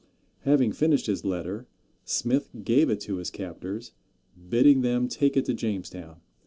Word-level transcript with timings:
Having 0.45 0.71
finished 0.71 1.05
his 1.05 1.23
letter, 1.23 1.67
Smith 2.05 2.49
gave 2.63 2.89
it 2.89 2.99
to 3.01 3.17
his 3.17 3.29
captors, 3.29 3.91
bidding 4.49 4.81
them 4.81 5.07
take 5.07 5.37
it 5.37 5.45
to 5.45 5.53
Jamestown. 5.53 6.19